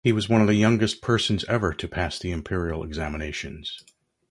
He 0.03 0.11
was 0.11 0.27
one 0.27 0.41
of 0.41 0.47
the 0.47 0.55
youngest 0.55 0.99
persons 1.03 1.45
ever 1.45 1.73
to 1.75 1.87
pass 1.87 2.17
the 2.17 2.31
Imperial 2.31 2.83
examinations. 2.83 3.83